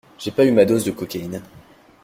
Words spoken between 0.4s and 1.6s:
eu ma dose de cocaïne.